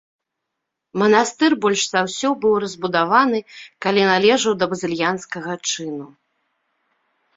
Манастыр 1.01 1.53
больш 1.65 1.81
за 1.91 2.01
ўсё 2.07 2.29
быў 2.45 2.53
разбудованы, 2.63 3.39
калі 3.87 4.01
належаў 4.13 4.53
да 4.63 4.69
базыльянскага 4.73 5.51
чыну. 5.73 6.05